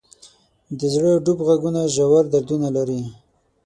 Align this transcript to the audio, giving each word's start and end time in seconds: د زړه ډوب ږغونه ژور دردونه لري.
د 0.77 0.79
زړه 0.93 1.11
ډوب 1.25 1.39
ږغونه 1.47 1.81
ژور 1.95 2.23
دردونه 2.33 2.67
لري. 2.77 3.01